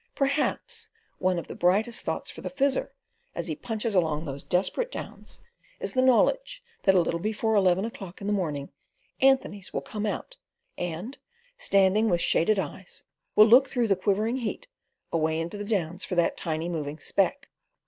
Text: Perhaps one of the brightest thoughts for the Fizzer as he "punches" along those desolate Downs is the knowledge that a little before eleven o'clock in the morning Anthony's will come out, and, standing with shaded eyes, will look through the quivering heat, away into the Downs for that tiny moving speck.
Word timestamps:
Perhaps 0.15 0.89
one 1.19 1.37
of 1.37 1.47
the 1.47 1.53
brightest 1.53 2.03
thoughts 2.03 2.31
for 2.31 2.41
the 2.41 2.49
Fizzer 2.49 2.89
as 3.35 3.49
he 3.49 3.55
"punches" 3.55 3.93
along 3.93 4.25
those 4.25 4.43
desolate 4.43 4.91
Downs 4.91 5.41
is 5.79 5.93
the 5.93 6.01
knowledge 6.01 6.63
that 6.85 6.95
a 6.95 6.99
little 6.99 7.19
before 7.19 7.53
eleven 7.53 7.85
o'clock 7.85 8.19
in 8.19 8.25
the 8.25 8.33
morning 8.33 8.71
Anthony's 9.21 9.71
will 9.73 9.81
come 9.81 10.07
out, 10.07 10.37
and, 10.75 11.19
standing 11.55 12.09
with 12.09 12.19
shaded 12.19 12.57
eyes, 12.57 13.03
will 13.35 13.45
look 13.45 13.69
through 13.69 13.89
the 13.89 13.95
quivering 13.95 14.37
heat, 14.37 14.67
away 15.11 15.39
into 15.39 15.55
the 15.59 15.63
Downs 15.63 16.03
for 16.03 16.15
that 16.15 16.35
tiny 16.35 16.67
moving 16.67 16.97
speck. 16.97 17.49